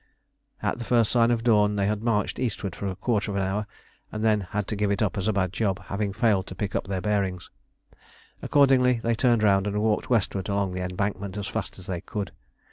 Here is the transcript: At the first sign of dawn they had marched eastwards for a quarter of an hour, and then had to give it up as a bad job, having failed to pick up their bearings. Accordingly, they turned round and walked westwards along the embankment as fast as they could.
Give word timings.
At 0.63 0.79
the 0.79 0.83
first 0.83 1.11
sign 1.11 1.29
of 1.29 1.43
dawn 1.43 1.75
they 1.75 1.85
had 1.85 2.01
marched 2.01 2.39
eastwards 2.39 2.75
for 2.75 2.87
a 2.87 2.95
quarter 2.95 3.29
of 3.29 3.37
an 3.37 3.43
hour, 3.43 3.67
and 4.11 4.25
then 4.25 4.41
had 4.49 4.65
to 4.69 4.75
give 4.75 4.89
it 4.89 4.99
up 5.03 5.15
as 5.15 5.27
a 5.27 5.31
bad 5.31 5.53
job, 5.53 5.79
having 5.89 6.11
failed 6.11 6.47
to 6.47 6.55
pick 6.55 6.73
up 6.75 6.87
their 6.87 7.01
bearings. 7.01 7.51
Accordingly, 8.41 8.99
they 9.03 9.13
turned 9.13 9.43
round 9.43 9.67
and 9.67 9.79
walked 9.79 10.09
westwards 10.09 10.49
along 10.49 10.71
the 10.71 10.81
embankment 10.81 11.37
as 11.37 11.45
fast 11.45 11.77
as 11.77 11.85
they 11.85 12.01
could. 12.01 12.31